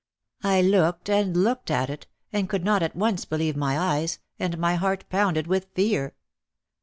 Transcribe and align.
I 0.41 0.63
looked 0.63 1.11
and 1.11 1.37
looked 1.37 1.69
at 1.69 1.91
it, 1.91 2.07
and 2.33 2.49
could 2.49 2.65
not 2.65 2.81
at 2.81 2.95
once 2.95 3.23
believe 3.23 3.55
my 3.55 3.77
eyes 3.77 4.17
and 4.39 4.57
my 4.57 4.73
heart 4.73 5.07
pounded 5.09 5.45
with 5.45 5.67
fear. 5.75 6.15